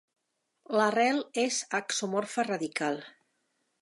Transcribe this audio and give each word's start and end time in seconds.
L'arrel 0.77 1.21
és 1.43 1.59
axonomorfa 1.81 2.47
radical. 2.49 2.99